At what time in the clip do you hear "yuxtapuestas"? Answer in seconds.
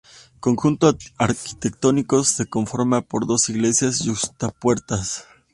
4.03-5.25